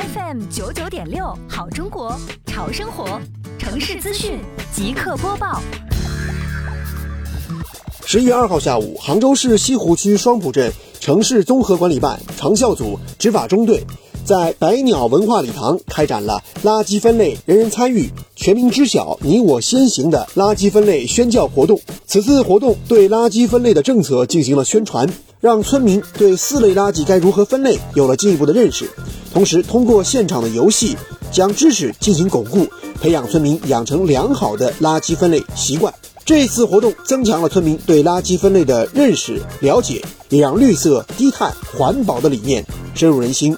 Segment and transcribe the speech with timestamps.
[0.00, 3.20] FM 九九点六，好中国，潮生活，
[3.58, 4.38] 城市资讯
[4.72, 5.60] 即刻播报。
[8.06, 13.84] 十一月二号下午，杭州市西湖区双浦镇城市综合管理办长效组执法中队
[14.24, 21.78] 在百鸟文化礼堂开展了垃圾分类人人参与、全民知晓、你我先行的垃圾分类宣教活动。
[22.06, 25.06] 此次活动对垃圾分类的政策进行了宣传，
[25.40, 28.88] 让村民对四类垃圾该如何分类有了进一步的认识。
[29.32, 30.96] 同时，通过现场的游戏，
[31.30, 32.66] 将知识进行巩固，
[33.00, 35.94] 培养村民养成良好的垃圾分类习惯。
[36.24, 42.64] 这次活动增强了村民对垃圾分类的认识、了解，也让绿色、低碳、环保的理念
[42.94, 43.56] 深入人心。